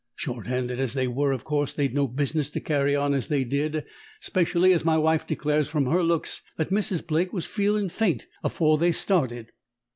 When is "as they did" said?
3.13-3.85